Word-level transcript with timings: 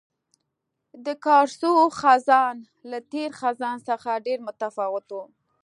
د 1.05 1.07
کارسو 1.25 1.71
خزان 1.99 2.55
له 2.89 2.97
تېر 3.11 3.29
خزان 3.39 3.77
څخه 3.89 4.11
ډېر 4.25 4.39
متفاوت 4.47 5.07
وو. 5.11 5.23